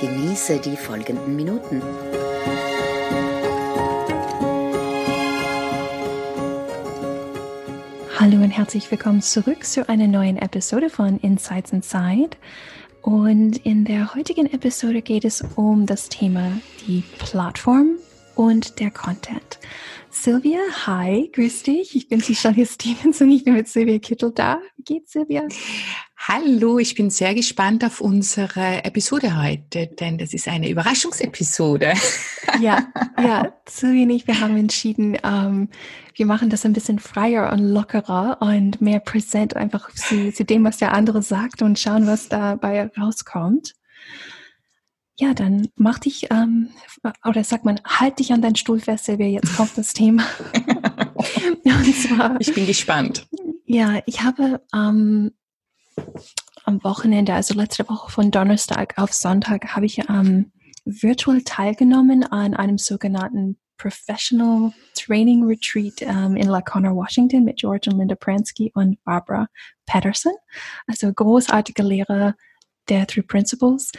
Genieße 0.00 0.58
die 0.58 0.76
folgenden 0.76 1.36
Minuten. 1.36 1.80
Hallo 8.18 8.42
und 8.42 8.50
herzlich 8.50 8.90
willkommen 8.90 9.22
zurück 9.22 9.64
zu 9.64 9.88
einer 9.88 10.06
neuen 10.06 10.36
Episode 10.36 10.90
von 10.90 11.18
Insights 11.20 11.72
Inside. 11.72 12.36
Und 13.00 13.56
in 13.64 13.86
der 13.86 14.14
heutigen 14.14 14.52
Episode 14.52 15.00
geht 15.00 15.24
es 15.24 15.42
um 15.54 15.86
das 15.86 16.10
Thema 16.10 16.60
die 16.86 17.02
Plattform 17.18 17.96
und 18.34 18.78
der 18.80 18.90
Content. 18.90 19.58
Sylvia, 20.22 20.60
hi, 20.86 21.30
grüß 21.30 21.64
dich. 21.64 21.94
Ich 21.94 22.08
bin 22.08 22.20
Tishalia 22.20 22.64
Stevens 22.66 23.20
und 23.20 23.30
ich 23.30 23.44
bin 23.44 23.52
mit 23.52 23.68
Sylvia 23.68 23.98
Kittel 23.98 24.32
da. 24.34 24.60
Wie 24.76 24.82
geht's, 24.82 25.12
Sylvia? 25.12 25.46
Hallo, 26.16 26.78
ich 26.78 26.94
bin 26.94 27.10
sehr 27.10 27.34
gespannt 27.34 27.84
auf 27.84 28.00
unsere 28.00 28.82
Episode 28.84 29.40
heute, 29.40 29.88
denn 29.88 30.16
das 30.16 30.32
ist 30.32 30.48
eine 30.48 30.68
Überraschungsepisode. 30.68 31.92
Ja, 32.60 32.86
ja, 33.18 33.52
Sylvia 33.68 34.04
und 34.04 34.10
ich, 34.10 34.26
wir 34.26 34.40
haben 34.40 34.56
entschieden, 34.56 35.18
ähm, 35.22 35.68
wir 36.14 36.26
machen 36.26 36.48
das 36.48 36.64
ein 36.64 36.72
bisschen 36.72 37.00
freier 37.00 37.52
und 37.52 37.58
lockerer 37.58 38.38
und 38.40 38.80
mehr 38.80 39.00
präsent 39.00 39.56
einfach 39.56 39.92
zu, 39.92 40.32
zu 40.32 40.44
dem, 40.44 40.64
was 40.64 40.78
der 40.78 40.94
andere 40.94 41.22
sagt 41.22 41.60
und 41.60 41.78
schauen, 41.78 42.06
was 42.06 42.28
dabei 42.28 42.88
rauskommt. 42.96 43.74
Ja, 45.18 45.32
dann 45.32 45.68
mach 45.76 45.98
dich, 45.98 46.28
ähm, 46.30 46.68
oder 47.24 47.42
sag 47.42 47.64
man, 47.64 47.80
halt 47.86 48.18
dich 48.18 48.32
an 48.32 48.42
deinen 48.42 48.56
Stuhl 48.56 48.80
fest, 48.80 49.06
Silvia, 49.06 49.26
jetzt 49.26 49.56
kommt 49.56 49.76
das 49.78 49.94
Thema. 49.94 50.24
Zwar, 52.02 52.38
ich 52.38 52.52
bin 52.52 52.66
gespannt. 52.66 53.26
Ja, 53.64 54.00
ich 54.04 54.22
habe 54.22 54.60
ähm, 54.74 55.32
am 56.64 56.84
Wochenende, 56.84 57.32
also 57.32 57.54
letzte 57.54 57.88
Woche 57.88 58.10
von 58.10 58.30
Donnerstag 58.30 58.94
auf 58.98 59.14
Sonntag, 59.14 59.74
habe 59.74 59.86
ich 59.86 60.00
ähm, 60.10 60.52
virtuell 60.84 61.42
teilgenommen 61.42 62.22
an 62.24 62.54
einem 62.54 62.76
sogenannten 62.76 63.56
Professional 63.78 64.72
Training 64.94 65.44
Retreat 65.44 66.02
ähm, 66.02 66.36
in 66.36 66.48
Lacona, 66.48 66.94
Washington 66.94 67.44
mit 67.44 67.58
George 67.58 67.90
und 67.90 67.98
Linda 67.98 68.14
Pransky 68.14 68.70
und 68.74 69.02
Barbara 69.04 69.48
Patterson. 69.86 70.32
Also 70.86 71.12
großartige 71.12 71.82
Lehrer 71.82 72.34
der 72.88 73.06
Three 73.06 73.22
Principles. 73.22 73.92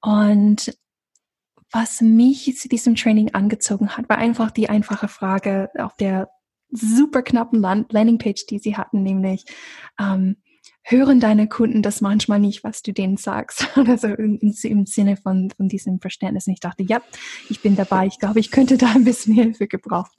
Und 0.00 0.76
was 1.72 2.00
mich 2.00 2.56
zu 2.56 2.68
diesem 2.68 2.94
Training 2.94 3.34
angezogen 3.34 3.96
hat, 3.96 4.08
war 4.08 4.18
einfach 4.18 4.50
die 4.50 4.68
einfache 4.68 5.08
Frage 5.08 5.70
auf 5.78 5.94
der 5.96 6.28
super 6.70 7.22
knappen 7.22 7.60
Landingpage, 7.60 8.46
die 8.46 8.58
sie 8.58 8.76
hatten, 8.76 9.02
nämlich 9.02 9.44
ähm, 10.00 10.36
hören 10.82 11.18
deine 11.18 11.48
Kunden 11.48 11.82
das 11.82 12.00
manchmal 12.00 12.38
nicht, 12.38 12.62
was 12.62 12.82
du 12.82 12.92
denen 12.92 13.16
sagst. 13.16 13.66
Oder 13.76 13.98
so 13.98 14.08
im, 14.08 14.38
im 14.38 14.86
Sinne 14.86 15.16
von, 15.16 15.50
von 15.50 15.68
diesem 15.68 16.00
Verständnis. 16.00 16.46
Und 16.46 16.54
ich 16.54 16.60
dachte, 16.60 16.84
ja, 16.84 17.00
ich 17.48 17.60
bin 17.60 17.76
dabei. 17.76 18.06
Ich 18.06 18.18
glaube, 18.18 18.40
ich 18.40 18.50
könnte 18.50 18.78
da 18.78 18.92
ein 18.92 19.04
bisschen 19.04 19.34
Hilfe 19.34 19.66
gebrauchen. 19.66 20.14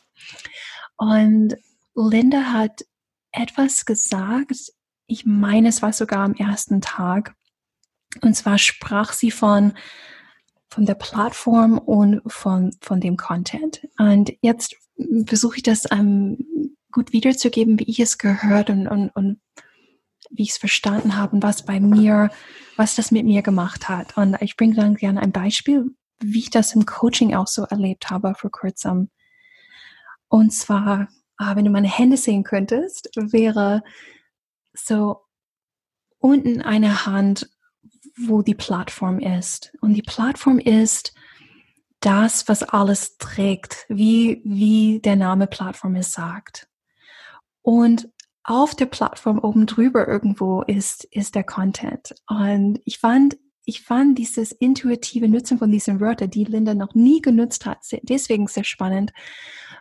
Und 0.97 1.56
Linda 1.96 2.53
hat 2.53 2.86
etwas 3.31 3.86
gesagt. 3.86 4.74
Ich 5.08 5.25
meine, 5.25 5.70
es 5.70 5.81
war 5.81 5.94
sogar 5.94 6.20
am 6.20 6.34
ersten 6.34 6.81
Tag. 6.81 7.36
Und 8.23 8.35
zwar 8.35 8.57
sprach 8.57 9.13
sie 9.13 9.31
von, 9.31 9.73
von 10.69 10.85
der 10.85 10.95
Plattform 10.95 11.78
und 11.78 12.22
von, 12.28 12.75
von 12.81 13.00
dem 13.00 13.17
Content. 13.17 13.88
Und 13.97 14.33
jetzt 14.41 14.75
versuche 15.25 15.57
ich 15.57 15.63
das 15.63 15.85
ähm, 15.91 16.75
gut 16.91 17.13
wiederzugeben, 17.13 17.79
wie 17.79 17.89
ich 17.89 18.00
es 18.00 18.17
gehört 18.17 18.69
und, 18.69 18.88
und, 18.88 19.09
und 19.09 19.39
wie 20.29 20.44
ich 20.44 20.51
es 20.51 20.57
verstanden 20.57 21.16
habe 21.16 21.35
und 21.35 21.44
was 21.44 21.63
bei 21.63 21.79
mir, 21.79 22.29
was 22.75 22.95
das 22.95 23.11
mit 23.11 23.25
mir 23.25 23.41
gemacht 23.41 23.88
hat. 23.89 24.17
Und 24.17 24.41
ich 24.41 24.57
bringe 24.57 24.75
dann 24.75 24.95
gerne 24.95 25.22
ein 25.22 25.31
Beispiel, 25.31 25.85
wie 26.19 26.39
ich 26.39 26.49
das 26.49 26.73
im 26.73 26.85
Coaching 26.85 27.35
auch 27.35 27.47
so 27.47 27.63
erlebt 27.63 28.09
habe 28.09 28.34
vor 28.35 28.51
kurzem. 28.51 29.09
Und 30.28 30.51
zwar, 30.51 31.07
ah, 31.38 31.55
wenn 31.55 31.66
du 31.66 31.72
meine 31.72 31.89
Hände 31.89 32.17
sehen 32.17 32.44
könntest, 32.44 33.09
wäre 33.16 33.84
so 34.73 35.22
unten 36.19 36.61
eine 36.61 37.05
Hand 37.05 37.49
wo 38.17 38.41
die 38.41 38.55
Plattform 38.55 39.19
ist. 39.19 39.73
Und 39.81 39.94
die 39.94 40.01
Plattform 40.01 40.59
ist 40.59 41.13
das, 42.00 42.47
was 42.47 42.63
alles 42.63 43.17
trägt, 43.17 43.85
wie, 43.89 44.41
wie 44.44 45.00
der 45.00 45.16
Name 45.16 45.47
Plattform 45.47 45.95
es 45.95 46.13
sagt. 46.13 46.67
Und 47.61 48.09
auf 48.44 48.75
der 48.75 48.85
Plattform 48.85 49.39
oben 49.39 49.66
drüber 49.66 50.07
irgendwo 50.07 50.61
ist, 50.61 51.03
ist 51.05 51.35
der 51.35 51.44
Content. 51.44 52.16
Und 52.28 52.79
ich 52.85 53.00
fand, 53.00 53.38
ich 53.66 53.83
fand 53.83 54.17
dieses 54.17 54.53
intuitive 54.53 55.28
Nutzen 55.28 55.57
von 55.57 55.69
diesen 55.72 55.99
Wörtern, 55.99 56.29
die 56.29 56.45
Linda 56.45 56.73
noch 56.73 56.95
nie 56.95 57.22
genutzt 57.22 57.66
hat, 57.66 57.79
deswegen 58.03 58.47
sehr 58.47 58.63
spannend, 58.63 59.11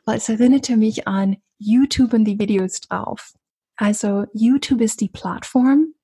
weil 0.04 0.16
es 0.16 0.28
erinnerte 0.28 0.76
mich 0.76 1.06
an 1.06 1.36
YouTube 1.58 2.12
und 2.12 2.24
die 2.24 2.38
Videos 2.38 2.80
drauf. 2.80 3.34
Also 3.76 4.24
YouTube 4.32 4.80
ist 4.80 5.00
die 5.00 5.10
Plattform, 5.10 5.94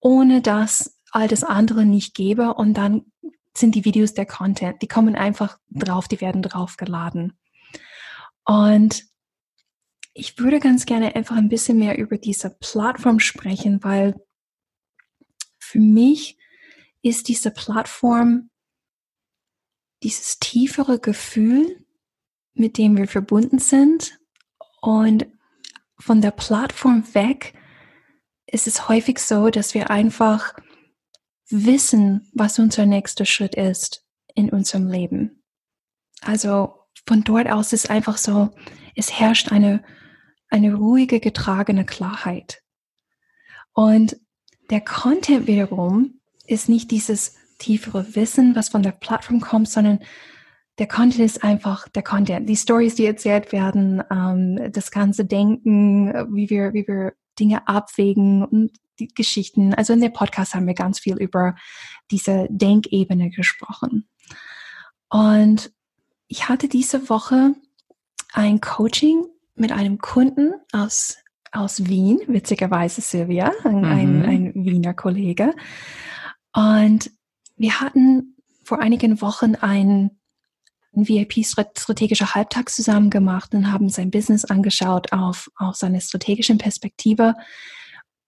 ohne 0.00 0.40
dass 0.40 0.98
all 1.12 1.28
das 1.28 1.44
andere 1.44 1.84
nicht 1.84 2.14
gebe 2.14 2.54
und 2.54 2.74
dann 2.74 3.12
sind 3.56 3.74
die 3.74 3.84
Videos 3.84 4.14
der 4.14 4.26
Content. 4.26 4.80
Die 4.82 4.88
kommen 4.88 5.14
einfach 5.14 5.58
drauf, 5.68 6.08
die 6.08 6.20
werden 6.20 6.42
draufgeladen. 6.42 7.38
Und 8.44 9.04
ich 10.14 10.38
würde 10.38 10.58
ganz 10.58 10.86
gerne 10.86 11.14
einfach 11.14 11.36
ein 11.36 11.48
bisschen 11.48 11.78
mehr 11.78 11.98
über 11.98 12.18
diese 12.18 12.50
Plattform 12.50 13.20
sprechen, 13.20 13.84
weil 13.84 14.20
für 15.58 15.78
mich 15.78 16.38
ist 17.02 17.28
diese 17.28 17.50
Plattform 17.50 18.50
dieses 20.02 20.38
tiefere 20.38 20.98
Gefühl, 20.98 21.84
mit 22.54 22.78
dem 22.78 22.96
wir 22.96 23.06
verbunden 23.06 23.58
sind. 23.58 24.18
Und 24.80 25.26
von 25.98 26.20
der 26.20 26.32
Plattform 26.32 27.14
weg 27.14 27.54
ist 28.46 28.66
es 28.66 28.88
häufig 28.88 29.18
so, 29.18 29.50
dass 29.50 29.74
wir 29.74 29.90
einfach 29.90 30.54
wissen, 31.52 32.30
was 32.32 32.58
unser 32.58 32.86
nächster 32.86 33.24
Schritt 33.24 33.54
ist 33.54 34.04
in 34.34 34.50
unserem 34.50 34.88
Leben. 34.88 35.42
Also 36.22 36.74
von 37.06 37.24
dort 37.24 37.48
aus 37.48 37.72
ist 37.72 37.90
einfach 37.90 38.16
so, 38.16 38.50
es 38.96 39.18
herrscht 39.18 39.52
eine, 39.52 39.82
eine 40.48 40.74
ruhige, 40.74 41.20
getragene 41.20 41.84
Klarheit. 41.84 42.62
Und 43.72 44.16
der 44.70 44.80
Content 44.80 45.46
wiederum 45.46 46.20
ist 46.46 46.68
nicht 46.68 46.90
dieses 46.90 47.36
tiefere 47.58 48.14
Wissen, 48.14 48.54
was 48.54 48.68
von 48.68 48.82
der 48.82 48.92
Plattform 48.92 49.40
kommt, 49.40 49.68
sondern 49.68 50.00
der 50.78 50.88
Content 50.88 51.24
ist 51.24 51.44
einfach 51.44 51.88
der 51.88 52.02
Content. 52.02 52.48
Die 52.48 52.56
Stories, 52.56 52.94
die 52.94 53.06
erzählt 53.06 53.52
werden, 53.52 54.02
ähm, 54.10 54.72
das 54.72 54.90
ganze 54.90 55.24
Denken, 55.24 56.12
wie 56.34 56.48
wir, 56.50 56.72
wie 56.72 56.86
wir 56.86 57.12
Dinge 57.38 57.66
abwägen 57.68 58.44
und 58.44 58.72
Geschichten. 59.08 59.74
Also 59.74 59.92
in 59.92 60.00
der 60.00 60.10
Podcast 60.10 60.54
haben 60.54 60.66
wir 60.66 60.74
ganz 60.74 61.00
viel 61.00 61.16
über 61.16 61.54
diese 62.10 62.46
Denkebene 62.50 63.30
gesprochen. 63.30 64.08
Und 65.08 65.72
ich 66.28 66.48
hatte 66.48 66.68
diese 66.68 67.08
Woche 67.08 67.54
ein 68.32 68.60
Coaching 68.60 69.26
mit 69.54 69.72
einem 69.72 69.98
Kunden 69.98 70.54
aus, 70.72 71.18
aus 71.52 71.86
Wien, 71.86 72.20
witzigerweise 72.26 73.00
Silvia, 73.00 73.52
ein, 73.64 73.78
mhm. 73.78 73.84
ein, 73.84 74.24
ein 74.24 74.52
Wiener 74.54 74.94
Kollege. 74.94 75.54
Und 76.54 77.10
wir 77.56 77.80
hatten 77.80 78.36
vor 78.64 78.80
einigen 78.80 79.20
Wochen 79.20 79.54
ein 79.56 80.12
VIP-strategischer 80.92 82.34
Halbtag 82.34 82.68
zusammen 82.68 83.10
gemacht 83.10 83.54
und 83.54 83.72
haben 83.72 83.88
sein 83.88 84.10
Business 84.10 84.44
angeschaut 84.44 85.12
auf, 85.12 85.50
auf 85.56 85.76
seine 85.76 86.00
strategischen 86.00 86.58
Perspektive. 86.58 87.34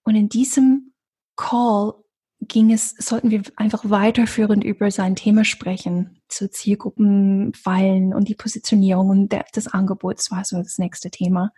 Und 0.04 0.14
in 0.14 0.28
diesem 0.28 0.92
Call 1.36 1.94
ging 2.40 2.72
es, 2.72 2.90
sollten 2.98 3.30
wir 3.30 3.42
einfach 3.56 3.88
weiterführend 3.88 4.64
über 4.64 4.90
sein 4.90 5.16
Thema 5.16 5.44
sprechen, 5.44 6.20
zu 6.28 6.50
Zielgruppenfallen 6.50 8.14
und 8.14 8.28
die 8.28 8.34
Positionierung 8.34 9.08
und 9.08 9.32
der, 9.32 9.44
des 9.54 9.66
Angebots 9.66 10.30
war 10.30 10.44
so 10.44 10.58
das 10.58 10.78
nächste 10.78 11.10
Thema. 11.10 11.52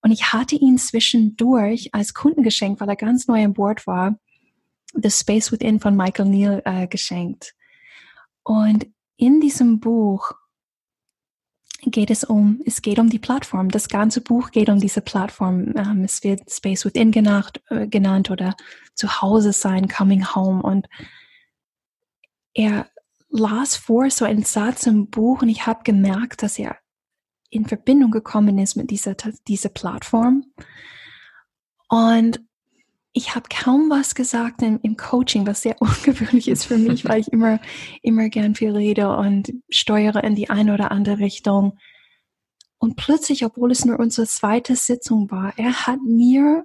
Und 0.00 0.12
ich 0.12 0.32
hatte 0.32 0.54
ihn 0.54 0.78
zwischendurch 0.78 1.90
als 1.92 2.14
Kundengeschenk, 2.14 2.80
weil 2.80 2.88
er 2.88 2.96
ganz 2.96 3.26
neu 3.26 3.44
an 3.44 3.54
Bord 3.54 3.86
war, 3.86 4.18
The 4.94 5.10
Space 5.10 5.52
Within 5.52 5.80
von 5.80 5.96
Michael 5.96 6.28
Neal 6.28 6.62
äh, 6.64 6.86
geschenkt. 6.86 7.54
Und 8.44 8.86
in 9.16 9.40
diesem 9.40 9.80
Buch 9.80 10.32
geht 11.82 12.10
es 12.10 12.24
um, 12.24 12.60
es 12.66 12.82
geht 12.82 12.98
um 12.98 13.08
die 13.08 13.18
Plattform. 13.18 13.68
Das 13.70 13.88
ganze 13.88 14.20
Buch 14.20 14.50
geht 14.50 14.68
um 14.68 14.80
diese 14.80 15.00
Plattform. 15.00 15.74
Ähm, 15.76 16.04
es 16.04 16.24
wird 16.24 16.50
Space 16.50 16.84
Within 16.84 17.12
genannt, 17.12 17.60
äh, 17.68 17.86
genannt 17.86 18.30
oder 18.30 18.56
Zuhause 18.94 19.52
sein, 19.52 19.88
Coming 19.88 20.34
Home. 20.34 20.62
Und 20.62 20.88
er 22.54 22.88
las 23.30 23.76
vor 23.76 24.10
so 24.10 24.24
einen 24.24 24.42
Satz 24.42 24.86
im 24.86 25.08
Buch 25.08 25.42
und 25.42 25.48
ich 25.48 25.66
habe 25.66 25.84
gemerkt, 25.84 26.42
dass 26.42 26.58
er 26.58 26.78
in 27.50 27.66
Verbindung 27.66 28.10
gekommen 28.10 28.58
ist 28.58 28.76
mit 28.76 28.90
dieser, 28.90 29.14
dieser 29.46 29.68
Plattform. 29.68 30.44
Und 31.88 32.40
ich 33.12 33.34
habe 33.34 33.48
kaum 33.48 33.90
was 33.90 34.14
gesagt 34.14 34.62
im, 34.62 34.78
im, 34.82 34.96
Coaching, 34.96 35.46
was 35.46 35.62
sehr 35.62 35.76
ungewöhnlich 35.80 36.48
ist 36.48 36.64
für 36.64 36.78
mich, 36.78 37.04
weil 37.04 37.20
ich 37.20 37.28
immer, 37.28 37.60
immer 38.02 38.28
gern 38.28 38.54
viel 38.54 38.70
rede 38.70 39.16
und 39.16 39.52
steuere 39.70 40.22
in 40.24 40.34
die 40.34 40.50
eine 40.50 40.74
oder 40.74 40.92
andere 40.92 41.18
Richtung. 41.18 41.78
Und 42.78 42.96
plötzlich, 42.96 43.44
obwohl 43.44 43.72
es 43.72 43.84
nur 43.84 43.98
unsere 43.98 44.26
zweite 44.26 44.76
Sitzung 44.76 45.30
war, 45.30 45.52
er 45.56 45.86
hat 45.86 46.00
mir 46.02 46.64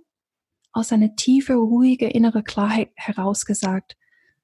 aus 0.72 0.92
einer 0.92 1.16
tiefe, 1.16 1.54
ruhige 1.54 2.07
innere 2.07 2.44
Klarheit 2.44 2.90
herausgesagt, 2.95 3.95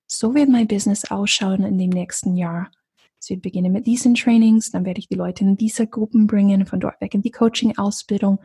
so 0.08 0.34
wird 0.34 0.50
mein 0.50 0.68
Business 0.68 1.10
ausschauen 1.12 1.64
in 1.64 1.78
dem 1.78 1.92
nächsten 1.92 2.36
Jahr. 2.36 2.72
Es 3.20 3.30
wird 3.30 3.42
beginnen 3.42 3.72
mit 3.72 3.86
diesen 3.86 4.16
Trainings, 4.16 4.72
dann 4.72 4.86
werde 4.86 5.00
ich 5.00 5.08
die 5.08 5.16
Leute 5.16 5.44
in 5.44 5.58
diese 5.58 5.86
Gruppen 5.86 6.26
bringen, 6.26 6.66
von 6.66 6.80
dort 6.80 7.00
weg 7.02 7.14
in 7.14 7.22
die 7.22 7.32
Coaching-Ausbildung. 7.32 8.40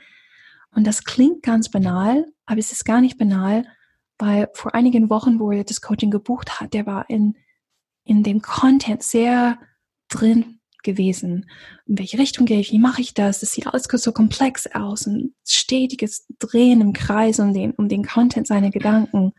Und 0.75 0.87
das 0.87 1.05
klingt 1.05 1.43
ganz 1.43 1.71
banal, 1.71 2.27
aber 2.47 2.59
es 2.59 2.73
ist 2.73 2.85
gar 2.85 3.01
nicht 3.01 3.19
banal, 3.19 3.67
weil 4.19 4.49
vor 4.55 4.75
einigen 4.75 5.11
Wochen, 5.11 5.39
wo 5.39 5.51
er 5.51 5.65
das 5.65 5.81
Coaching 5.81 6.11
gebucht 6.11 6.61
hat, 6.61 6.75
der 6.75 6.87
war 6.87 7.09
in, 7.09 7.37
in 8.05 8.23
dem 8.23 8.43
Content 8.43 9.03
sehr 9.03 9.59
drin 10.09 10.61
gewesen. 10.83 11.51
In 11.87 11.99
welche 11.99 12.19
Richtung 12.19 12.47
gehe 12.47 12.61
ich? 12.61 12.71
Wie 12.71 12.79
mache 12.79 13.01
ich 13.01 13.15
das? 13.15 13.41
Das 13.41 13.53
sieht 13.53 13.67
alles 13.67 13.85
so 13.85 14.13
komplex 14.13 14.67
aus. 14.75 15.07
Ein 15.07 15.35
stetiges 15.47 16.27
Drehen 16.39 16.81
im 16.81 16.93
Kreis 16.93 17.41
um 17.41 17.53
den, 17.53 17.73
um 17.73 17.89
den 17.89 18.05
Content 18.05 18.47
seiner 18.47 18.71
Gedanken. 18.71 19.33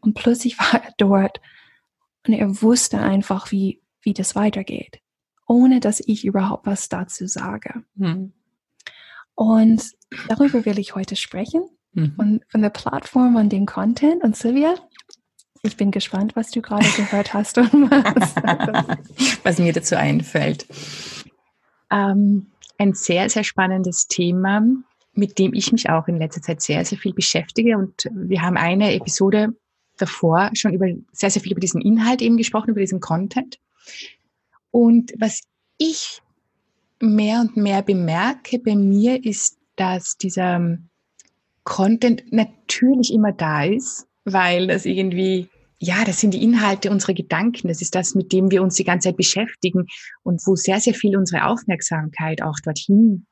Und 0.00 0.14
plötzlich 0.14 0.58
war 0.58 0.82
er 0.82 0.92
dort 0.96 1.40
und 2.26 2.34
er 2.34 2.62
wusste 2.62 3.00
einfach, 3.00 3.50
wie, 3.50 3.82
wie 4.00 4.14
das 4.14 4.34
weitergeht, 4.34 5.00
ohne 5.46 5.80
dass 5.80 6.00
ich 6.00 6.24
überhaupt 6.24 6.66
was 6.66 6.88
dazu 6.88 7.26
sage. 7.26 7.84
Hm. 7.98 8.32
Und 9.34 9.82
darüber 10.28 10.64
will 10.64 10.78
ich 10.78 10.94
heute 10.94 11.16
sprechen. 11.16 11.62
Mhm. 11.94 12.12
Von, 12.16 12.40
von 12.48 12.62
der 12.62 12.70
Plattform 12.70 13.36
und 13.36 13.50
dem 13.50 13.66
Content. 13.66 14.22
Und 14.22 14.36
Silvia, 14.36 14.74
ich 15.62 15.76
bin 15.76 15.90
gespannt, 15.90 16.34
was 16.34 16.50
du 16.50 16.60
gerade 16.62 16.86
gehört 16.96 17.34
hast 17.34 17.58
und 17.58 17.90
was, 17.90 18.34
was 19.44 19.58
mir 19.58 19.72
dazu 19.72 19.96
einfällt. 19.96 20.66
Ähm, 21.90 22.46
ein 22.78 22.94
sehr, 22.94 23.28
sehr 23.28 23.44
spannendes 23.44 24.08
Thema, 24.08 24.62
mit 25.12 25.38
dem 25.38 25.54
ich 25.54 25.70
mich 25.70 25.90
auch 25.90 26.08
in 26.08 26.16
letzter 26.16 26.42
Zeit 26.42 26.62
sehr, 26.62 26.84
sehr 26.84 26.98
viel 26.98 27.12
beschäftige. 27.12 27.76
Und 27.76 28.08
wir 28.12 28.42
haben 28.42 28.56
eine 28.56 28.94
Episode 28.94 29.54
davor 29.98 30.50
schon 30.54 30.72
über 30.72 30.86
sehr, 31.12 31.30
sehr 31.30 31.42
viel 31.42 31.52
über 31.52 31.60
diesen 31.60 31.80
Inhalt 31.80 32.22
eben 32.22 32.36
gesprochen, 32.36 32.70
über 32.70 32.80
diesen 32.80 33.00
Content. 33.00 33.58
Und 34.70 35.12
was 35.18 35.42
ich 35.78 36.22
mehr 37.02 37.40
und 37.40 37.56
mehr 37.56 37.82
bemerke 37.82 38.58
bei 38.58 38.76
mir 38.76 39.24
ist, 39.24 39.58
dass 39.76 40.16
dieser 40.16 40.78
Content 41.64 42.32
natürlich 42.32 43.12
immer 43.12 43.32
da 43.32 43.64
ist, 43.64 44.06
weil 44.24 44.68
das 44.68 44.84
irgendwie, 44.84 45.48
ja, 45.78 46.04
das 46.04 46.20
sind 46.20 46.34
die 46.34 46.42
Inhalte 46.42 46.90
unserer 46.90 47.14
Gedanken, 47.14 47.68
das 47.68 47.82
ist 47.82 47.94
das, 47.94 48.14
mit 48.14 48.32
dem 48.32 48.50
wir 48.50 48.62
uns 48.62 48.76
die 48.76 48.84
ganze 48.84 49.08
Zeit 49.08 49.16
beschäftigen 49.16 49.86
und 50.22 50.40
wo 50.46 50.54
sehr, 50.54 50.80
sehr 50.80 50.94
viel 50.94 51.16
unsere 51.16 51.46
Aufmerksamkeit 51.46 52.42
auch 52.42 52.58
dorthin 52.64 53.26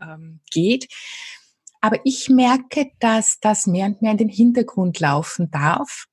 ähm, 0.00 0.40
geht. 0.50 0.88
Aber 1.80 1.98
ich 2.04 2.30
merke, 2.30 2.90
dass 3.00 3.38
das 3.40 3.66
mehr 3.66 3.86
und 3.86 4.00
mehr 4.00 4.12
in 4.12 4.18
den 4.18 4.28
Hintergrund 4.28 5.00
laufen 5.00 5.50
darf 5.50 6.06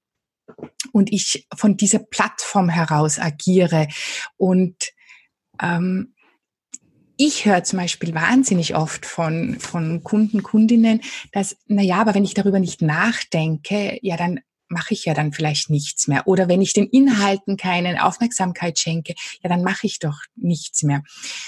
und 0.92 1.12
ich 1.13 1.48
von 1.56 1.77
dieser 1.77 2.00
Plattform 2.00 2.69
heraus 2.69 3.19
agiere. 3.19 3.88
Und 4.36 4.75
ähm, 5.62 6.13
ich 7.23 7.45
höre 7.45 7.63
zum 7.63 7.77
Beispiel 7.77 8.15
wahnsinnig 8.15 8.75
oft 8.75 9.06
von, 9.06 9.59
von 9.59 10.03
Kunden, 10.03 10.41
Kundinnen, 10.41 11.01
dass, 11.31 11.56
na 11.68 11.83
ja, 11.83 12.01
aber 12.01 12.15
wenn 12.15 12.23
ich 12.23 12.33
darüber 12.33 12.59
nicht 12.59 12.81
nachdenke, 12.81 14.00
ja, 14.01 14.18
dann 14.18 14.39
mache 14.69 14.95
ich 14.95 15.06
ja 15.06 15.13
dann 15.13 15.31
vielleicht 15.31 15.69
nichts 15.69 16.07
mehr. 16.07 16.25
Oder 16.25 16.47
wenn 16.47 16.63
ich 16.63 16.73
den 16.73 16.88
Inhalten 16.88 17.57
keine 17.57 18.03
Aufmerksamkeit 18.06 18.79
schenke, 18.79 19.13
ja, 19.44 19.50
dann 19.50 19.62
mache 19.62 19.85
ich 19.85 20.00
doch 20.00 20.18
nichts 20.35 20.81
mehr. 20.81 21.03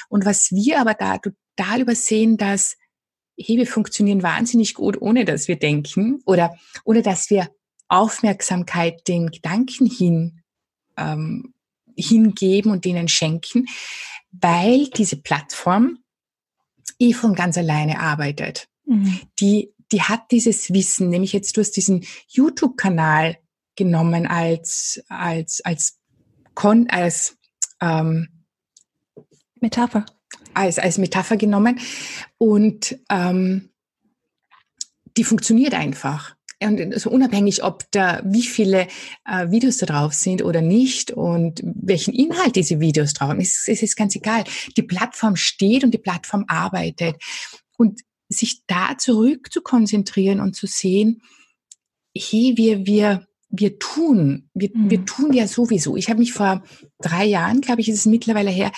Und 0.10 0.26
was 0.26 0.52
wir 0.52 0.80
aber 0.80 0.94
da 0.94 1.18
total 1.18 1.82
übersehen, 1.82 2.38
dass 2.38 2.78
wir 3.36 3.66
funktionieren 3.66 4.22
wahnsinnig 4.22 4.76
gut, 4.76 5.02
ohne 5.02 5.26
dass 5.26 5.48
wir 5.48 5.58
denken 5.58 6.22
oder 6.28 6.56
ohne 6.86 7.02
dass 7.02 7.32
wir 7.32 7.50
Aufmerksamkeit 7.88 9.08
den 9.08 9.32
Gedanken 9.32 9.88
hin, 9.88 10.42
ähm, 10.98 11.56
hingeben 11.96 12.72
und 12.72 12.86
denen 12.86 13.08
schenken, 13.08 13.66
weil 14.34 14.90
diese 14.90 15.18
Plattform 15.18 16.00
eh 17.00 17.14
von 17.14 17.34
ganz 17.34 17.58
alleine 17.58 18.00
arbeitet. 18.00 18.68
Mhm. 18.86 19.20
Die, 19.40 19.74
die 19.92 20.02
hat 20.02 20.32
dieses 20.32 20.74
Wissen, 20.74 21.10
nämlich 21.10 21.34
jetzt 21.34 21.56
du 21.56 21.62
hast 21.62 21.72
diesen 21.72 22.06
YouTube-Kanal 22.28 23.38
genommen 23.76 24.28
als, 24.28 25.04
als, 25.08 25.62
als, 25.64 26.00
Kon 26.54 26.90
als 26.90 27.38
ähm, 27.82 28.28
Metapher 29.60 30.06
als, 30.54 30.80
als 30.80 30.98
Metapher 30.98 31.38
genommen. 31.38 31.80
Und 32.38 33.00
ähm, 33.10 33.70
die 35.18 35.24
funktioniert 35.24 35.74
einfach. 35.74 36.36
Und 36.68 36.94
also 36.94 37.10
unabhängig, 37.10 37.64
ob 37.64 37.84
da 37.92 38.22
wie 38.26 38.44
viele 38.44 38.88
äh, 39.26 39.50
Videos 39.50 39.78
da 39.78 39.86
drauf 39.86 40.14
sind 40.14 40.44
oder 40.44 40.62
nicht 40.62 41.12
und 41.12 41.62
welchen 41.64 42.14
Inhalt 42.14 42.56
diese 42.56 42.80
Videos 42.80 43.14
drauf 43.14 43.30
haben, 43.30 43.42
es, 43.42 43.66
es 43.68 43.82
ist 43.82 43.96
ganz 43.96 44.16
egal. 44.16 44.44
Die 44.78 44.84
Plattform 44.84 45.36
steht 45.36 45.84
und 45.84 45.94
die 45.94 46.00
Plattform 46.00 46.46
arbeitet. 46.48 47.16
Und 47.78 48.02
sich 48.30 48.62
da 48.68 48.98
zurück 48.98 49.52
zu 49.52 49.62
konzentrieren 49.62 50.40
und 50.40 50.56
zu 50.56 50.68
sehen, 50.68 51.22
hey, 52.16 52.54
wir, 52.56 52.86
wir, 52.86 53.28
wir 53.50 53.80
tun, 53.80 54.50
wir, 54.54 54.70
mhm. 54.74 54.90
wir 54.90 55.06
tun 55.06 55.34
ja 55.34 55.48
sowieso. 55.48 55.96
Ich 55.96 56.10
habe 56.10 56.20
mich 56.20 56.34
vor 56.34 56.64
drei 57.00 57.26
Jahren, 57.26 57.62
glaube 57.62 57.82
ich, 57.82 57.90
ist 57.90 58.00
es 58.00 58.06
mittlerweile 58.06 58.50
her, 58.50 58.72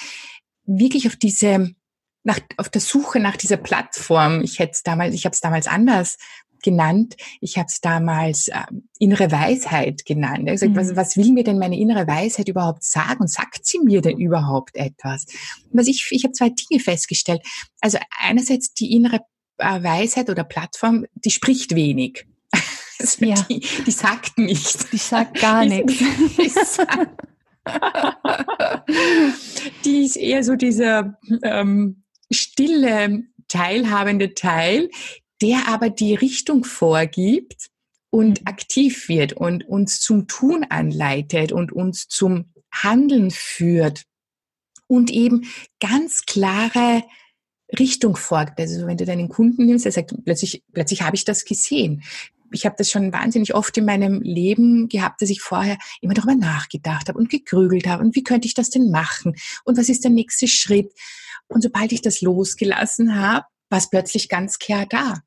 wirklich 0.65 1.07
auf 1.07 1.15
diese, 1.15 1.73
nach, 2.23 2.39
auf 2.57 2.69
der 2.69 2.81
Suche 2.81 3.19
nach 3.19 3.37
dieser 3.37 3.57
Plattform, 3.57 4.41
ich 4.41 4.59
hätte 4.59 4.73
es 4.73 4.83
damals, 4.83 5.13
ich 5.13 5.25
habe 5.25 5.33
es 5.33 5.41
damals 5.41 5.67
anders 5.67 6.17
genannt. 6.65 7.15
Ich 7.39 7.57
habe 7.57 7.67
es 7.67 7.79
damals 7.79 8.49
äh, 8.49 8.59
innere 8.99 9.31
Weisheit 9.31 10.05
genannt. 10.05 10.43
Ich 10.47 10.53
gesagt, 10.53 10.73
mhm. 10.73 10.77
was, 10.77 10.95
was 10.97 11.15
will 11.15 11.31
mir 11.31 11.45
denn 11.45 11.59
meine 11.59 11.79
innere 11.79 12.05
Weisheit 12.07 12.49
überhaupt 12.49 12.83
sagen? 12.83 13.21
Und 13.21 13.29
sagt 13.29 13.65
sie 13.65 13.79
mir 13.79 14.01
denn 14.01 14.17
überhaupt 14.17 14.75
etwas? 14.75 15.25
Was 15.71 15.87
ich, 15.87 16.05
ich 16.11 16.25
habe 16.25 16.33
zwei 16.33 16.49
Dinge 16.49 16.81
festgestellt. 16.81 17.41
Also 17.79 17.99
einerseits 18.19 18.73
die 18.73 18.93
innere 18.93 19.21
äh, 19.57 19.81
Weisheit 19.81 20.29
oder 20.29 20.43
Plattform, 20.43 21.05
die 21.13 21.31
spricht 21.31 21.75
wenig. 21.75 22.25
Also 22.97 23.25
ja. 23.25 23.35
die, 23.49 23.59
die 23.59 23.91
sagt 23.91 24.37
nichts. 24.37 24.89
Die 24.89 24.95
sagt 24.95 25.41
gar 25.41 25.65
nichts. 25.65 25.95
die 29.83 30.05
ist 30.05 30.15
eher 30.15 30.45
so 30.45 30.55
dieser 30.55 31.17
ähm, 31.43 32.03
stille, 32.31 33.23
teilhabende 33.49 34.33
Teil, 34.33 34.89
der 35.41 35.67
aber 35.67 35.89
die 35.89 36.15
Richtung 36.15 36.63
vorgibt 36.63 37.69
und 38.09 38.41
mhm. 38.41 38.47
aktiv 38.47 39.09
wird 39.09 39.33
und 39.33 39.67
uns 39.67 39.99
zum 39.99 40.27
Tun 40.27 40.65
anleitet 40.69 41.51
und 41.51 41.71
uns 41.71 42.07
zum 42.07 42.53
Handeln 42.71 43.31
führt 43.31 44.03
und 44.87 45.11
eben 45.11 45.45
ganz 45.79 46.25
klare 46.25 47.03
Richtung 47.79 48.15
folgt. 48.15 48.59
Also 48.59 48.85
wenn 48.85 48.97
du 48.97 49.05
deinen 49.05 49.29
Kunden 49.29 49.65
nimmst, 49.65 49.85
der 49.85 49.91
sagt, 49.91 50.13
plötzlich, 50.23 50.63
plötzlich 50.73 51.01
habe 51.01 51.15
ich 51.15 51.25
das 51.25 51.45
gesehen 51.45 52.03
ich 52.55 52.65
habe 52.65 52.75
das 52.77 52.89
schon 52.89 53.13
wahnsinnig 53.13 53.53
oft 53.53 53.77
in 53.77 53.85
meinem 53.85 54.21
Leben 54.21 54.87
gehabt, 54.87 55.21
dass 55.21 55.29
ich 55.29 55.41
vorher 55.41 55.77
immer 56.01 56.13
darüber 56.13 56.35
nachgedacht 56.35 57.09
habe 57.09 57.19
und 57.19 57.29
gegrügelt 57.29 57.87
habe 57.87 58.03
und 58.03 58.15
wie 58.15 58.23
könnte 58.23 58.47
ich 58.47 58.53
das 58.53 58.69
denn 58.69 58.89
machen 58.89 59.35
und 59.63 59.77
was 59.77 59.89
ist 59.89 60.03
der 60.03 60.11
nächste 60.11 60.47
Schritt. 60.47 60.93
Und 61.47 61.61
sobald 61.61 61.91
ich 61.91 62.01
das 62.01 62.21
losgelassen 62.21 63.15
habe, 63.19 63.45
war 63.75 63.79
es 63.79 63.89
plötzlich 63.89 64.29
ganz 64.29 64.57
klar 64.57 64.85
da. 64.85 65.21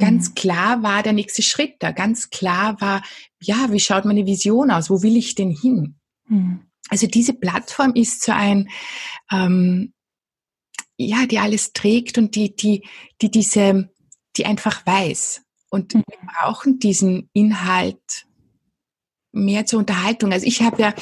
Ganz 0.00 0.30
mhm. 0.30 0.34
klar 0.34 0.82
war 0.82 1.04
der 1.04 1.12
nächste 1.12 1.40
Schritt 1.40 1.76
da. 1.78 1.92
Ganz 1.92 2.30
klar 2.30 2.80
war, 2.80 3.00
ja, 3.40 3.70
wie 3.70 3.78
schaut 3.78 4.04
meine 4.04 4.26
Vision 4.26 4.72
aus? 4.72 4.90
Wo 4.90 5.02
will 5.02 5.16
ich 5.16 5.36
denn 5.36 5.52
hin? 5.52 5.94
Mhm. 6.26 6.66
Also 6.88 7.06
diese 7.06 7.32
Plattform 7.32 7.92
ist 7.94 8.24
so 8.24 8.32
ein, 8.32 8.68
ähm, 9.30 9.92
ja, 10.96 11.26
die 11.26 11.38
alles 11.38 11.72
trägt 11.72 12.18
und 12.18 12.34
die, 12.34 12.56
die, 12.56 12.84
die 13.22 13.30
diese, 13.30 13.88
die 14.36 14.46
einfach 14.46 14.84
weiß. 14.84 15.42
Und 15.70 15.94
mhm. 15.94 16.02
wir 16.08 16.18
brauchen 16.26 16.80
diesen 16.80 17.30
Inhalt 17.32 18.26
mehr 19.30 19.64
zur 19.64 19.78
Unterhaltung. 19.78 20.32
Also 20.32 20.44
ich 20.44 20.60
habe 20.60 20.82
ja, 20.82 20.92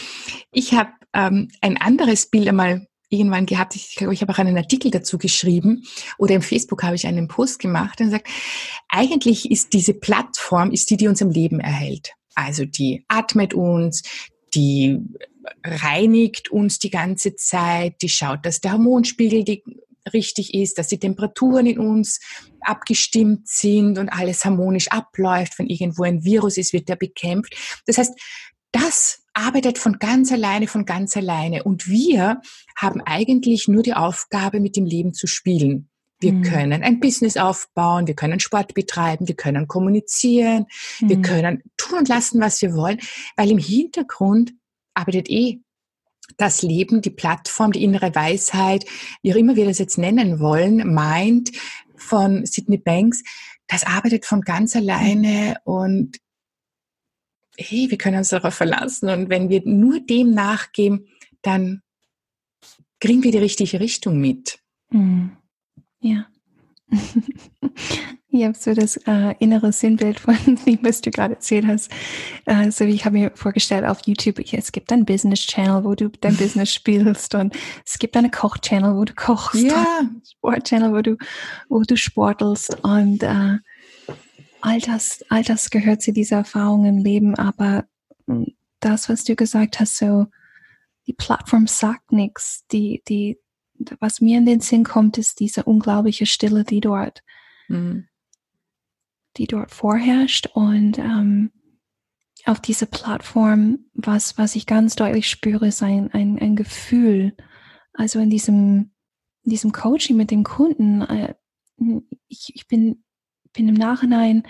ich 0.53 0.75
habe 0.75 0.91
ähm, 1.15 1.49
ein 1.63 1.79
anderes 1.79 2.29
Bild 2.29 2.47
einmal 2.47 2.87
irgendwann 3.09 3.47
gehabt. 3.47 3.75
Ich 3.75 3.95
glaube, 3.95 4.15
ich 4.15 4.21
habe 4.21 4.33
auch 4.33 4.39
einen 4.39 4.57
Artikel 4.57 4.91
dazu 4.91 5.19
geschrieben 5.19 5.85
oder 6.19 6.35
im 6.35 6.43
Facebook 6.43 6.83
habe 6.83 6.97
ich 6.97 7.07
einen 7.07 7.29
Post 7.29 7.59
gemacht 7.59 8.01
und 8.01 8.07
gesagt, 8.07 8.29
eigentlich 8.89 9.51
ist 9.51 9.73
diese 9.73 9.95
Plattform, 9.95 10.71
ist 10.73 10.91
die, 10.91 10.97
die 10.97 11.09
uns 11.09 11.21
im 11.21 11.31
Leben 11.31 11.61
erhält. 11.61 12.13
Also 12.35 12.65
die 12.65 13.05
atmet 13.09 13.55
uns, 13.55 14.03
die 14.55 14.99
reinigt 15.65 16.51
uns 16.51 16.79
die 16.79 16.91
ganze 16.91 17.35
Zeit, 17.35 17.97
die 18.03 18.09
schaut, 18.09 18.45
dass 18.45 18.61
der 18.61 18.73
Hormonspiegel 18.73 19.45
die 19.45 19.63
richtig 20.13 20.55
ist, 20.55 20.79
dass 20.79 20.89
die 20.89 20.99
Temperaturen 20.99 21.67
in 21.67 21.79
uns 21.79 22.21
abgestimmt 22.61 23.49
sind 23.49 23.99
und 23.99 24.09
alles 24.09 24.45
harmonisch 24.45 24.89
abläuft. 24.89 25.59
Wenn 25.59 25.67
irgendwo 25.67 26.05
ein 26.05 26.25
Virus 26.25 26.57
ist, 26.57 26.73
wird 26.73 26.89
der 26.89 26.97
bekämpft. 26.97 27.55
Das 27.87 27.99
heißt, 27.99 28.19
das 28.73 29.23
arbeitet 29.39 29.79
von 29.79 29.99
ganz 29.99 30.33
alleine, 30.33 30.67
von 30.67 30.85
ganz 30.85 31.17
alleine. 31.17 31.63
Und 31.63 31.89
wir 31.89 32.41
haben 32.77 33.01
eigentlich 33.01 33.69
nur 33.69 33.83
die 33.83 33.95
Aufgabe, 33.95 34.61
mit 34.61 34.77
dem 34.77 34.85
Leben 34.85 35.15
zu 35.15 35.27
spielen. 35.27 35.89
Wir 36.21 36.33
mhm. 36.33 36.43
können 36.43 36.83
ein 36.83 36.99
Business 36.99 37.37
aufbauen, 37.37 38.09
wir 38.09 38.15
können 38.15 38.41
Sport 38.41 38.75
betreiben, 38.75 39.29
wir 39.29 39.37
können 39.37 39.69
kommunizieren, 39.69 40.67
mhm. 41.01 41.09
wir 41.09 41.23
können 41.23 41.63
tun 41.77 42.01
und 42.01 42.09
lassen, 42.09 42.41
was 42.41 42.61
wir 42.61 42.75
wollen, 42.75 42.99
weil 43.37 43.51
im 43.51 43.59
Hintergrund 43.59 44.53
arbeitet 44.95 45.31
eh 45.31 45.61
das 46.37 46.63
Leben, 46.63 47.01
die 47.03 47.11
Plattform, 47.11 47.73
die 47.73 47.85
innere 47.85 48.15
Weisheit, 48.15 48.85
wie 49.23 49.33
auch 49.33 49.37
immer 49.37 49.57
wir 49.57 49.65
das 49.65 49.79
jetzt 49.79 49.97
nennen 49.97 50.41
wollen, 50.41 50.93
Mind 50.93 51.53
von 51.97 52.45
Sydney 52.45 52.79
Banks, 52.79 53.23
das 53.69 53.87
arbeitet 53.87 54.27
von 54.27 54.41
ganz 54.41 54.75
alleine 54.75 55.57
und 55.65 56.19
hey, 57.59 57.91
wir 57.91 57.99
können 57.99 58.19
uns 58.19 58.29
darauf 58.29 58.55
verlassen. 58.55 59.09
Und 59.11 59.29
wenn 59.29 59.49
wir 59.49 59.63
nur 59.65 60.01
dem 60.01 60.33
nachgeben, 60.33 61.09
dann 61.43 61.83
kriegen 63.01 63.23
wir 63.23 63.33
die 63.33 63.39
richtige 63.39 63.81
Richtung 63.81 64.19
mit. 64.19 64.59
Mhm. 64.91 65.37
Ja. 66.01 66.27
Ich 68.31 68.45
habe 68.45 68.55
so 68.59 68.75
das 68.75 68.99
äh, 68.99 69.35
innere 69.39 69.73
Sinnbild 69.73 70.21
von 70.21 70.37
dem, 70.67 70.79
was 70.83 71.01
du 71.01 71.11
gerade 71.11 71.35
erzählt 71.35 71.67
hast. 71.67 71.91
Äh, 72.45 72.71
so 72.71 72.87
wie 72.87 72.91
ich 72.91 73.07
habe 73.07 73.17
mir 73.17 73.33
vorgestellt 73.35 73.87
auf 73.87 74.01
YouTube, 74.05 74.39
es 74.39 74.71
gibt 74.71 74.93
einen 74.93 75.07
Business-Channel, 75.07 75.83
wo 75.83 75.95
du 75.95 76.11
dein 76.21 76.37
Business 76.37 76.73
spielst 76.73 77.35
und 77.35 77.57
es 77.87 77.99
gibt 77.99 78.17
einen 78.17 78.31
Koch-Channel, 78.31 78.97
wo 78.97 79.05
du 79.05 79.15
kochst. 79.15 79.63
Ja. 79.63 80.03
Sport-Channel, 80.31 80.93
wo 80.93 81.01
du, 81.01 81.17
wo 81.71 81.83
du 81.83 81.97
sportelst 81.97 82.77
und 82.85 83.23
äh, 83.23 83.57
all 84.61 84.81
das, 84.81 85.25
all 85.29 85.43
das 85.43 85.71
gehört 85.71 86.03
zu 86.03 86.13
dieser 86.13 86.37
Erfahrung 86.37 86.85
im 86.85 86.99
Leben, 86.99 87.35
aber 87.37 87.87
hm, 88.27 88.55
das, 88.81 89.09
was 89.09 89.25
du 89.25 89.37
gesagt 89.37 89.81
hast, 89.81 89.97
so 89.97 90.27
die 91.07 91.15
Plattform 91.15 91.67
sagt 91.67 92.13
nichts. 92.13 92.67
Die, 92.71 93.03
die, 93.09 93.41
was 93.99 94.21
mir 94.21 94.39
in 94.39 94.47
den 94.47 94.61
Sinn 94.61 94.85
kommt, 94.85 95.19
ist 95.19 95.41
diese 95.41 95.65
unglaubliche 95.65 96.27
Stille, 96.27 96.65
die 96.65 96.81
dort, 96.81 97.23
mhm. 97.69 98.07
die 99.37 99.47
dort 99.47 99.71
vorherrscht 99.71 100.49
und 100.55 100.99
ähm, 100.99 101.51
auf 102.45 102.61
dieser 102.61 102.87
Plattform, 102.87 103.91
was, 103.95 104.39
was 104.39 104.55
ich 104.55 104.67
ganz 104.67 104.97
deutlich 104.97 105.29
spüre, 105.29 105.67
ist 105.67 105.83
ein, 105.83 106.13
ein, 106.13 106.39
ein 106.39 106.57
Gefühl. 106.57 107.37
Also 107.93 108.21
in 108.21 108.31
diesem, 108.31 108.93
in 109.43 109.51
diesem 109.51 109.73
Coaching 109.73 110.17
mit 110.17 110.31
dem 110.31 110.45
Kunden, 110.45 111.03
äh, 111.03 111.35
ich, 112.29 112.53
ich 112.55 112.67
bin 112.69 113.05
bin 113.59 113.69
im 113.69 113.75
Nachhinein, 113.75 114.45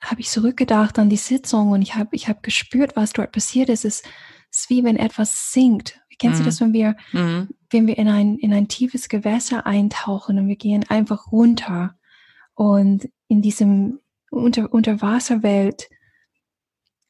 habe 0.00 0.20
ich 0.20 0.30
zurückgedacht 0.30 0.98
an 0.98 1.10
die 1.10 1.16
Sitzung 1.16 1.72
und 1.72 1.82
ich 1.82 1.96
habe 1.96 2.10
ich 2.12 2.28
hab 2.28 2.42
gespürt, 2.42 2.94
was 2.94 3.12
dort 3.12 3.32
passiert 3.32 3.68
ist. 3.68 3.84
Es 3.84 4.02
ist 4.50 4.70
wie 4.70 4.84
wenn 4.84 4.96
etwas 4.96 5.52
sinkt. 5.52 6.00
Kennst 6.18 6.40
mhm. 6.40 6.44
du 6.44 6.48
das, 6.48 6.60
wenn 6.60 6.72
wir, 6.72 6.96
mhm. 7.12 7.48
wenn 7.70 7.86
wir 7.86 7.98
in 7.98 8.08
ein, 8.08 8.38
in 8.38 8.52
ein 8.52 8.68
tiefes 8.68 9.08
Gewässer 9.08 9.66
eintauchen 9.66 10.38
und 10.38 10.48
wir 10.48 10.56
gehen 10.56 10.84
einfach 10.88 11.30
runter 11.32 11.96
und 12.54 13.08
in 13.28 13.42
diesem 13.42 14.00
Unter 14.30 14.72
Unterwasserwelt 14.72 15.88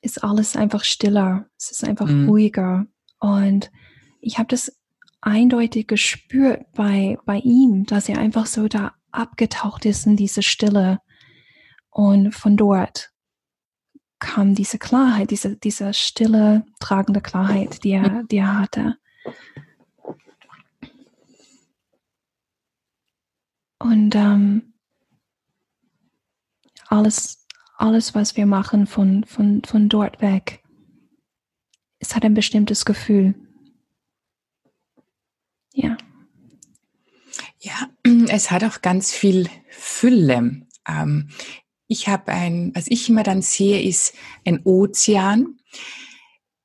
ist 0.00 0.24
alles 0.24 0.56
einfach 0.56 0.84
stiller. 0.84 1.46
Es 1.58 1.70
ist 1.70 1.84
einfach 1.84 2.08
mhm. 2.08 2.28
ruhiger. 2.28 2.86
Und 3.18 3.70
ich 4.20 4.38
habe 4.38 4.48
das 4.48 4.78
eindeutig 5.20 5.86
gespürt 5.86 6.66
bei, 6.74 7.18
bei 7.24 7.38
ihm, 7.38 7.84
dass 7.84 8.08
er 8.08 8.18
einfach 8.18 8.46
so 8.46 8.68
da 8.68 8.94
abgetaucht 9.10 9.84
ist 9.84 10.06
in 10.06 10.16
diese 10.16 10.42
Stille. 10.42 11.00
Und 11.90 12.32
von 12.32 12.56
dort 12.56 13.12
kam 14.18 14.54
diese 14.54 14.78
Klarheit, 14.78 15.30
diese, 15.30 15.56
diese 15.56 15.94
stille, 15.94 16.64
tragende 16.80 17.20
Klarheit, 17.20 17.84
die 17.84 17.92
er, 17.92 18.24
die 18.24 18.38
er 18.38 18.58
hatte. 18.58 18.98
Und 23.78 24.14
ähm, 24.16 24.74
alles, 26.88 27.46
alles, 27.76 28.14
was 28.14 28.36
wir 28.36 28.46
machen 28.46 28.86
von, 28.86 29.24
von, 29.24 29.62
von 29.64 29.88
dort 29.88 30.20
weg, 30.20 30.64
es 32.00 32.14
hat 32.14 32.24
ein 32.24 32.34
bestimmtes 32.34 32.84
Gefühl. 32.84 33.34
Ja. 35.72 35.96
Ja, 37.60 37.88
es 38.28 38.50
hat 38.50 38.64
auch 38.64 38.82
ganz 38.82 39.12
viel 39.12 39.48
Fülle. 39.68 40.66
Ähm, 40.86 41.30
ich 41.88 42.06
habe 42.06 42.30
ein, 42.32 42.70
was 42.74 42.86
ich 42.88 43.08
immer 43.08 43.22
dann 43.22 43.42
sehe, 43.42 43.82
ist 43.82 44.14
ein 44.44 44.60
Ozean 44.64 45.58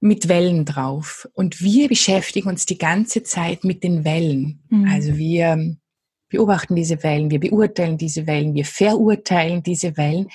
mit 0.02 0.28
Wellen 0.28 0.66
drauf. 0.66 1.28
Und 1.34 1.62
wir 1.62 1.88
beschäftigen 1.88 2.50
uns 2.50 2.66
die 2.66 2.78
ganze 2.78 3.24
Zeit 3.24 3.64
mit 3.64 3.84
den 3.84 4.04
Wellen. 4.04 4.66
Mhm. 4.70 4.86
Also 4.90 5.16
wir 5.16 5.78
beobachten 6.30 6.76
diese 6.76 7.02
Wellen, 7.04 7.32
wir 7.32 7.40
beurteilen 7.40 7.98
diese 7.98 8.28
Wellen, 8.28 8.54
wir 8.54 8.66
verurteilen 8.66 9.64
diese 9.64 9.96
Wellen 9.96 10.28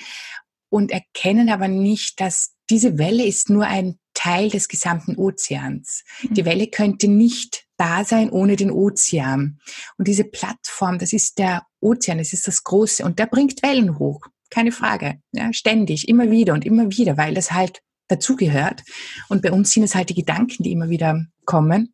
und 0.69 0.91
erkennen 0.91 1.49
aber 1.49 1.67
nicht, 1.67 2.19
dass 2.19 2.55
diese 2.69 2.97
Welle 2.97 3.25
ist 3.25 3.49
nur 3.49 3.67
ein 3.67 3.99
Teil 4.15 4.49
des 4.49 4.67
gesamten 4.67 5.17
Ozeans. 5.17 6.03
Mhm. 6.23 6.33
Die 6.33 6.45
Welle 6.45 6.67
könnte 6.67 7.07
nicht 7.07 7.65
da 7.77 8.03
sein 8.03 8.31
ohne 8.31 8.55
den 8.55 8.71
Ozean. 8.71 9.59
Und 9.97 10.07
diese 10.07 10.23
Plattform, 10.23 10.97
das 10.97 11.13
ist 11.13 11.37
der 11.37 11.63
Ozean, 11.79 12.17
das 12.17 12.33
ist 12.33 12.47
das 12.47 12.63
Große 12.63 13.05
und 13.05 13.19
der 13.19 13.27
bringt 13.27 13.61
Wellen 13.61 13.99
hoch 13.99 14.21
keine 14.49 14.71
Frage. 14.71 15.21
Ja, 15.31 15.53
ständig, 15.53 16.07
immer 16.07 16.31
wieder 16.31 16.53
und 16.53 16.65
immer 16.65 16.91
wieder, 16.91 17.17
weil 17.17 17.33
das 17.33 17.51
halt 17.51 17.81
dazugehört. 18.07 18.83
Und 19.29 19.41
bei 19.41 19.51
uns 19.51 19.71
sind 19.71 19.83
es 19.83 19.95
halt 19.95 20.09
die 20.09 20.15
Gedanken, 20.15 20.63
die 20.63 20.71
immer 20.71 20.89
wieder 20.89 21.25
kommen. 21.45 21.93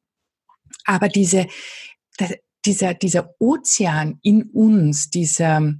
Aber 0.85 1.09
diese, 1.09 1.47
dieser, 2.65 2.93
dieser 2.93 3.35
Ozean 3.39 4.19
in 4.21 4.43
uns, 4.43 5.09
dieser 5.09 5.73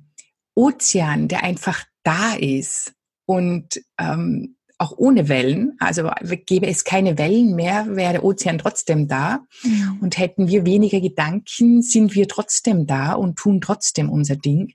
Ozean, 0.53 1.27
der 1.27 1.43
einfach 1.43 1.83
da 2.03 2.35
ist 2.35 2.93
und 3.25 3.81
ähm, 3.97 4.55
auch 4.77 4.97
ohne 4.97 5.29
Wellen, 5.29 5.77
also 5.79 6.11
gäbe 6.45 6.67
es 6.67 6.83
keine 6.83 7.17
Wellen 7.17 7.55
mehr, 7.55 7.95
wäre 7.95 8.13
der 8.13 8.23
Ozean 8.25 8.57
trotzdem 8.57 9.07
da. 9.07 9.45
Mhm. 9.63 9.99
Und 10.01 10.17
hätten 10.17 10.47
wir 10.47 10.65
weniger 10.65 10.99
Gedanken, 10.99 11.81
sind 11.81 12.13
wir 12.13 12.27
trotzdem 12.27 12.85
da 12.85 13.13
und 13.13 13.37
tun 13.37 13.61
trotzdem 13.61 14.09
unser 14.09 14.35
Ding, 14.35 14.73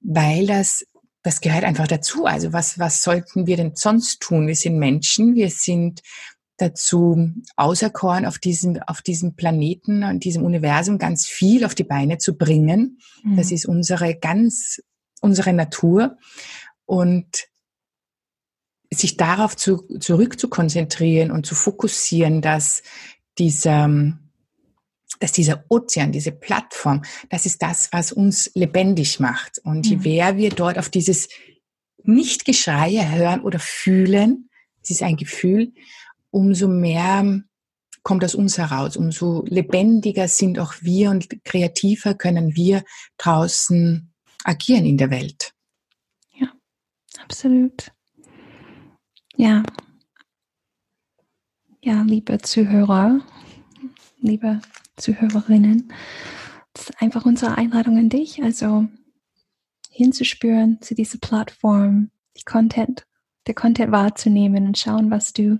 weil 0.00 0.46
das 0.46 0.84
das 1.22 1.40
gehört 1.40 1.64
einfach 1.64 1.86
dazu. 1.86 2.26
Also 2.26 2.52
was, 2.52 2.78
was 2.78 3.02
sollten 3.02 3.46
wir 3.46 3.56
denn 3.56 3.74
sonst 3.74 4.20
tun? 4.20 4.46
Wir 4.46 4.56
sind 4.56 4.78
Menschen, 4.78 5.34
wir 5.34 5.50
sind 5.50 6.02
dazu 6.56 7.32
auserkoren, 7.56 8.26
auf 8.26 8.38
diesem, 8.38 8.82
auf 8.82 9.00
diesem 9.02 9.36
Planeten 9.36 10.02
und 10.02 10.24
diesem 10.24 10.44
Universum 10.44 10.98
ganz 10.98 11.26
viel 11.26 11.64
auf 11.64 11.74
die 11.74 11.84
Beine 11.84 12.18
zu 12.18 12.36
bringen. 12.36 12.98
Mhm. 13.22 13.36
Das 13.36 13.52
ist 13.52 13.66
unsere 13.66 14.16
ganz, 14.16 14.82
unsere 15.20 15.52
Natur. 15.52 16.16
Und 16.84 17.48
sich 18.92 19.16
darauf 19.16 19.56
zu, 19.56 19.86
zurück 19.98 20.40
zu 20.40 20.48
konzentrieren 20.48 21.30
und 21.30 21.46
zu 21.46 21.54
fokussieren, 21.54 22.40
dass 22.40 22.82
dieser, 23.38 23.88
dass 25.20 25.32
dieser 25.32 25.64
Ozean, 25.68 26.12
diese 26.12 26.32
Plattform, 26.32 27.02
das 27.30 27.46
ist 27.46 27.62
das, 27.62 27.88
was 27.92 28.12
uns 28.12 28.50
lebendig 28.54 29.20
macht. 29.20 29.58
Und 29.64 29.86
je 29.86 29.96
mhm. 29.96 30.02
mehr 30.02 30.36
wir 30.36 30.50
dort 30.50 30.78
auf 30.78 30.88
dieses 30.88 31.28
Nicht-Geschreie 32.04 33.10
hören 33.10 33.42
oder 33.42 33.58
fühlen, 33.58 34.48
es 34.82 34.90
ist 34.90 35.02
ein 35.02 35.16
Gefühl, 35.16 35.72
umso 36.30 36.68
mehr 36.68 37.42
kommt 38.02 38.24
aus 38.24 38.34
uns 38.34 38.56
heraus, 38.56 38.96
umso 38.96 39.44
lebendiger 39.46 40.28
sind 40.28 40.58
auch 40.58 40.74
wir 40.80 41.10
und 41.10 41.44
kreativer 41.44 42.14
können 42.14 42.54
wir 42.56 42.82
draußen 43.18 44.12
agieren 44.44 44.86
in 44.86 44.96
der 44.96 45.10
Welt. 45.10 45.52
Ja, 46.34 46.50
absolut. 47.22 47.92
Ja. 49.36 49.62
Ja, 51.82 52.02
liebe 52.02 52.38
Zuhörer, 52.38 53.20
liebe 54.20 54.60
Zuhörerinnen. 54.98 55.92
Das 56.72 56.90
ist 56.90 57.02
einfach 57.02 57.24
unsere 57.24 57.56
Einladung 57.56 57.96
an 57.98 58.08
dich, 58.08 58.42
also 58.42 58.86
hinzuspüren 59.90 60.80
zu 60.80 60.94
dieser 60.94 61.18
Plattform, 61.18 62.10
die 62.36 62.44
Content, 62.44 63.04
der 63.46 63.54
Content 63.54 63.90
wahrzunehmen 63.90 64.66
und 64.66 64.78
schauen, 64.78 65.10
was 65.10 65.32
du 65.32 65.58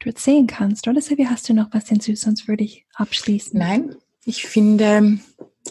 dort 0.00 0.18
sehen 0.18 0.46
kannst. 0.46 0.88
Oder 0.88 1.02
Silvia, 1.02 1.28
hast 1.30 1.48
du 1.48 1.54
noch 1.54 1.68
was 1.72 1.88
hinzu? 1.88 2.14
Sonst 2.14 2.48
würde 2.48 2.64
ich 2.64 2.86
abschließen. 2.94 3.58
Nein, 3.58 3.96
ich 4.24 4.46
finde, 4.46 5.18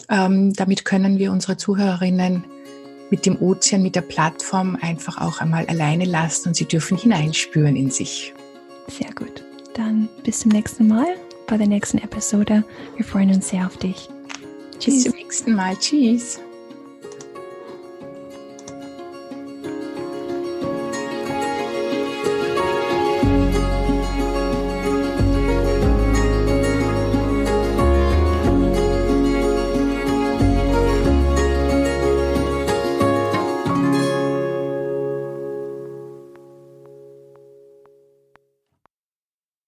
ähm, 0.08 0.52
damit 0.54 0.84
können 0.84 1.18
wir 1.18 1.32
unsere 1.32 1.56
Zuhörerinnen 1.56 2.44
mit 3.10 3.24
dem 3.24 3.40
Ozean, 3.40 3.82
mit 3.82 3.96
der 3.96 4.02
Plattform 4.02 4.76
einfach 4.80 5.18
auch 5.18 5.40
einmal 5.40 5.66
alleine 5.66 6.04
lassen 6.04 6.48
und 6.48 6.54
sie 6.54 6.66
dürfen 6.66 6.98
hineinspüren 6.98 7.74
in 7.74 7.90
sich. 7.90 8.34
Sehr 8.86 9.12
gut. 9.14 9.44
Dann 9.74 10.08
bis 10.24 10.40
zum 10.40 10.50
nächsten 10.50 10.86
Mal 10.86 11.06
bei 11.48 11.56
der 11.56 11.66
nächsten 11.66 11.98
Episode. 11.98 12.62
Wir 12.96 13.04
freuen 13.04 13.30
uns 13.30 13.48
sehr 13.48 13.66
auf 13.66 13.76
dich. 13.76 14.08
Tschüss. 14.78 14.94
Bis 14.94 15.04
zum 15.04 15.12
nächsten 15.14 15.54
Mal. 15.54 15.76
Tschüss. 15.76 16.40